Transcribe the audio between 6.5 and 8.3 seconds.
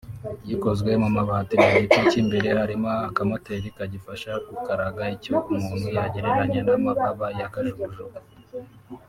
n’amababa ya kajugujugu